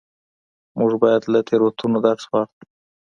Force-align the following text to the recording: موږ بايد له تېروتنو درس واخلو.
موږ 0.77 0.91
بايد 1.01 1.23
له 1.33 1.39
تېروتنو 1.47 1.97
درس 2.05 2.25
واخلو. 2.27 2.63